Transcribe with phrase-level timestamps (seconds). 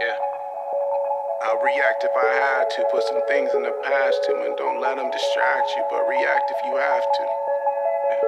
[0.00, 0.18] Yeah.
[1.46, 2.82] I'll react if I had to.
[2.90, 6.50] Put some things in the past too, and don't let them distract you, but react
[6.50, 7.22] if you have to.
[8.10, 8.18] Yeah.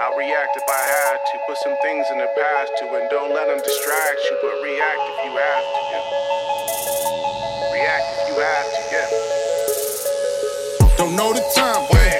[0.00, 1.38] I'll react if I had to.
[1.46, 5.04] Put some things in the past too, and don't let them distract you, but react
[5.04, 5.80] if you have to.
[5.92, 6.08] Yeah.
[7.76, 8.80] React if you have to.
[8.88, 9.08] Yeah.
[10.96, 12.17] Don't know the time, yeah.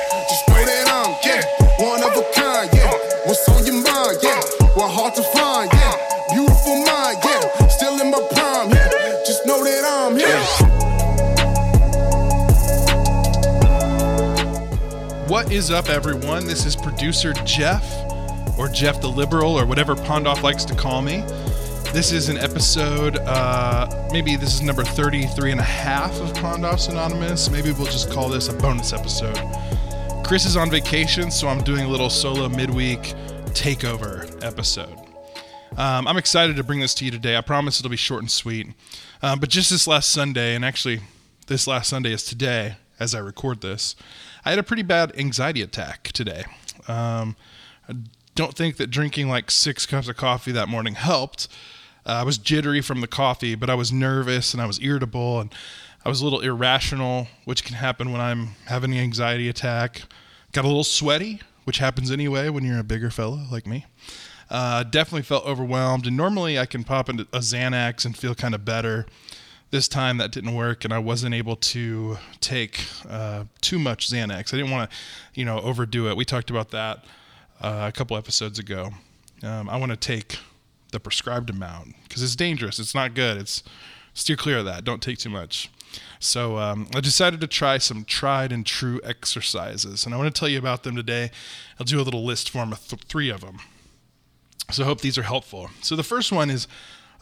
[15.28, 16.46] What is up, everyone?
[16.46, 17.84] This is producer Jeff,
[18.58, 21.18] or Jeff the Liberal, or whatever Pondoff likes to call me.
[21.92, 26.86] This is an episode, uh, maybe this is number 33 and a half of Pondoff's
[26.86, 27.50] Anonymous.
[27.50, 29.36] Maybe we'll just call this a bonus episode.
[30.24, 33.00] Chris is on vacation, so I'm doing a little solo midweek
[33.52, 34.96] takeover episode.
[35.76, 37.36] Um, I'm excited to bring this to you today.
[37.36, 38.68] I promise it'll be short and sweet.
[39.22, 41.00] Um, but just this last Sunday, and actually
[41.48, 43.94] this last Sunday is today as I record this,
[44.48, 46.44] I had a pretty bad anxiety attack today.
[46.88, 47.36] Um,
[47.86, 47.96] I
[48.34, 51.48] don't think that drinking like six cups of coffee that morning helped.
[52.06, 55.38] Uh, I was jittery from the coffee, but I was nervous and I was irritable
[55.38, 55.54] and
[56.02, 60.04] I was a little irrational, which can happen when I'm having an anxiety attack.
[60.52, 63.84] Got a little sweaty, which happens anyway when you're a bigger fella like me.
[64.48, 68.54] Uh, definitely felt overwhelmed, and normally I can pop into a Xanax and feel kind
[68.54, 69.04] of better.
[69.70, 74.54] This time that didn't work, and I wasn't able to take uh, too much Xanax.
[74.54, 74.96] I didn't want to,
[75.34, 76.16] you know, overdo it.
[76.16, 77.04] We talked about that
[77.60, 78.92] uh, a couple episodes ago.
[79.42, 80.38] Um, I want to take
[80.90, 82.78] the prescribed amount because it's dangerous.
[82.78, 83.36] It's not good.
[83.36, 83.62] It's
[84.14, 84.84] steer clear of that.
[84.84, 85.70] Don't take too much.
[86.18, 90.38] So um, I decided to try some tried and true exercises, and I want to
[90.38, 91.30] tell you about them today.
[91.78, 93.58] I'll do a little list form of th- three of them.
[94.70, 95.70] So I hope these are helpful.
[95.82, 96.66] So the first one is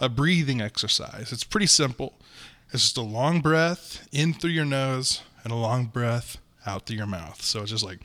[0.00, 1.33] a breathing exercise.
[1.33, 2.14] It's pretty simple.
[2.72, 6.97] It's just a long breath in through your nose and a long breath out through
[6.97, 7.43] your mouth.
[7.43, 8.00] So it's just like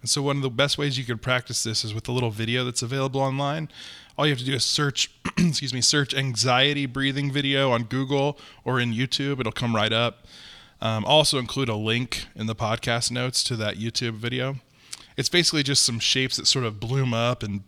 [0.00, 2.30] And so one of the best ways you can practice this is with a little
[2.30, 3.68] video that's available online.
[4.16, 8.38] All you have to do is search, excuse me, search anxiety breathing video on Google
[8.64, 9.40] or in YouTube.
[9.40, 10.26] It'll come right up.
[10.80, 14.56] Um, also include a link in the podcast notes to that YouTube video.
[15.16, 17.62] It's basically just some shapes that sort of bloom up and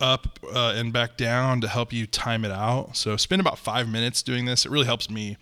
[0.00, 2.96] up uh, and back down to help you time it out.
[2.96, 4.66] So spend about five minutes doing this.
[4.66, 5.36] It really helps me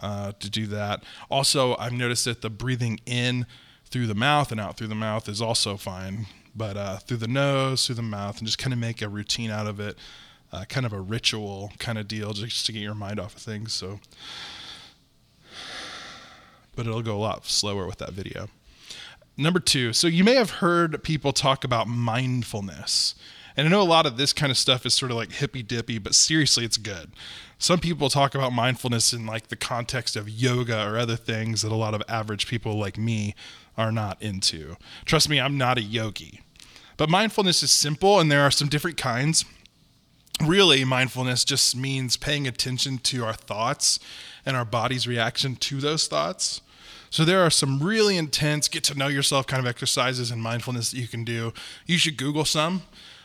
[0.00, 1.02] uh, to do that.
[1.30, 3.46] Also, I've noticed that the breathing in
[3.86, 7.28] through the mouth and out through the mouth is also fine, but uh, through the
[7.28, 9.96] nose, through the mouth, and just kind of make a routine out of it,
[10.52, 13.42] uh, kind of a ritual kind of deal, just to get your mind off of
[13.42, 13.72] things.
[13.72, 14.00] So,
[16.74, 18.48] but it'll go a lot slower with that video.
[19.36, 23.14] Number two, so you may have heard people talk about mindfulness.
[23.56, 25.62] And I know a lot of this kind of stuff is sort of like hippy
[25.62, 27.12] dippy, but seriously, it's good.
[27.58, 31.72] Some people talk about mindfulness in like the context of yoga or other things that
[31.72, 33.34] a lot of average people like me
[33.76, 34.76] are not into.
[35.04, 36.40] Trust me, I'm not a yogi.
[36.96, 39.44] But mindfulness is simple, and there are some different kinds.
[40.42, 44.00] Really, mindfulness just means paying attention to our thoughts
[44.44, 46.60] and our body's reaction to those thoughts.
[47.08, 50.90] So there are some really intense get to know yourself kind of exercises in mindfulness
[50.90, 51.52] that you can do.
[51.86, 52.82] You should Google some.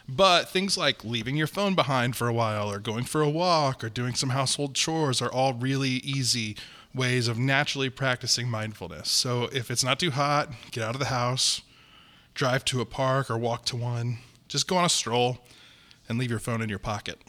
[0.07, 3.83] But things like leaving your phone behind for a while, or going for a walk,
[3.83, 6.57] or doing some household chores are all really easy
[6.95, 9.09] ways of naturally practicing mindfulness.
[9.09, 11.61] So if it's not too hot, get out of the house,
[12.33, 14.17] drive to a park, or walk to one.
[14.47, 15.39] Just go on a stroll
[16.09, 17.21] and leave your phone in your pocket.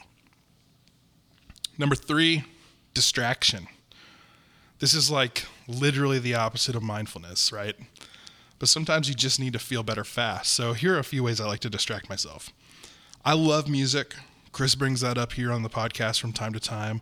[1.78, 2.44] Number three,
[2.94, 3.68] distraction.
[4.80, 7.76] This is like literally the opposite of mindfulness, right?
[8.58, 10.52] But sometimes you just need to feel better fast.
[10.52, 12.50] So here are a few ways I like to distract myself.
[13.24, 14.14] I love music.
[14.52, 17.00] Chris brings that up here on the podcast from time to time.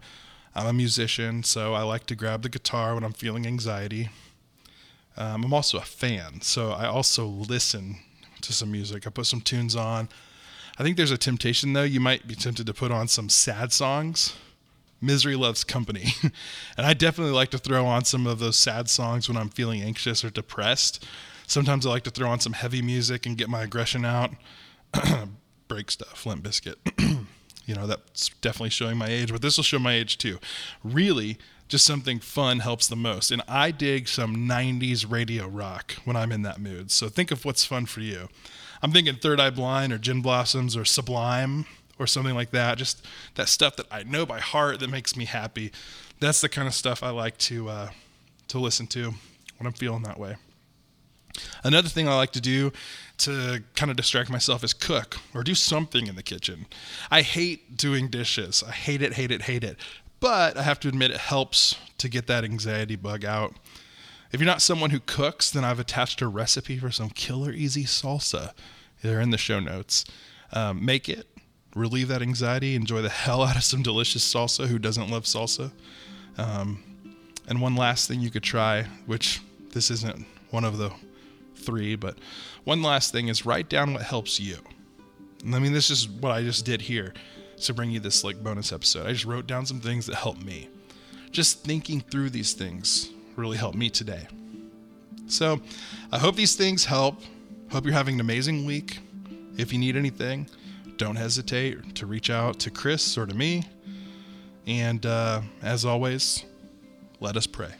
[0.54, 4.08] I'm a musician, so I like to grab the guitar when I'm feeling anxiety.
[5.16, 7.98] Um, I'm also a fan, so I also listen
[8.40, 9.06] to some music.
[9.06, 10.08] I put some tunes on.
[10.78, 11.82] I think there's a temptation, though.
[11.82, 14.36] You might be tempted to put on some sad songs.
[15.00, 16.12] Misery loves company.
[16.22, 19.82] and I definitely like to throw on some of those sad songs when I'm feeling
[19.82, 21.04] anxious or depressed.
[21.46, 24.30] Sometimes I like to throw on some heavy music and get my aggression out.
[25.68, 26.76] Break stuff, Limp Bizkit.
[27.66, 30.38] you know, that's definitely showing my age, but this will show my age too.
[30.84, 31.38] Really,
[31.68, 33.30] just something fun helps the most.
[33.30, 36.90] And I dig some 90s radio rock when I'm in that mood.
[36.90, 38.28] So think of what's fun for you.
[38.82, 41.66] I'm thinking Third Eye Blind or Gin Blossoms or Sublime
[41.98, 42.78] or something like that.
[42.78, 43.04] Just
[43.34, 45.72] that stuff that I know by heart that makes me happy.
[46.20, 47.90] That's the kind of stuff I like to uh,
[48.48, 49.14] to listen to
[49.58, 50.36] when I'm feeling that way.
[51.62, 52.72] Another thing I like to do
[53.18, 56.66] to kind of distract myself is cook or do something in the kitchen.
[57.10, 58.62] I hate doing dishes.
[58.66, 59.76] I hate it, hate it, hate it.
[60.20, 63.54] But I have to admit, it helps to get that anxiety bug out.
[64.30, 67.84] If you're not someone who cooks, then I've attached a recipe for some killer easy
[67.84, 68.52] salsa.
[69.02, 70.04] They're in the show notes.
[70.52, 71.26] Um, make it,
[71.74, 74.66] relieve that anxiety, enjoy the hell out of some delicious salsa.
[74.66, 75.72] Who doesn't love salsa?
[76.36, 76.82] Um,
[77.48, 79.40] and one last thing you could try, which
[79.72, 80.92] this isn't one of the
[81.54, 82.18] three, but
[82.64, 84.58] one last thing is write down what helps you.
[85.42, 87.14] And I mean, this is what I just did here
[87.62, 89.06] to bring you this like bonus episode.
[89.06, 90.68] I just wrote down some things that helped me.
[91.30, 94.26] Just thinking through these things really helped me today.
[95.26, 95.60] So
[96.12, 97.22] I hope these things help.
[97.70, 98.98] Hope you're having an amazing week.
[99.56, 100.48] If you need anything,
[100.96, 103.64] don't hesitate to reach out to Chris or to me.
[104.66, 106.44] And uh, as always,
[107.20, 107.70] let us pray.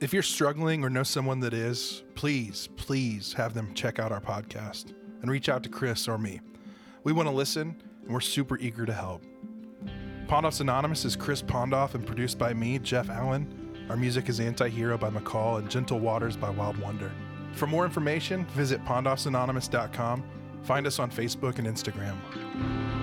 [0.00, 4.20] If you're struggling or know someone that is, please, please have them check out our
[4.20, 6.40] podcast and reach out to Chris or me.
[7.04, 7.76] We want to listen
[8.10, 9.22] and we're super eager to help.
[10.26, 13.46] Pondoffs Anonymous is Chris Pondoff and produced by me, Jeff Allen.
[13.88, 17.12] Our music is Anti Hero by McCall and Gentle Waters by Wild Wonder.
[17.52, 20.24] For more information, visit pondoffsanonymous.com.
[20.64, 22.99] Find us on Facebook and Instagram.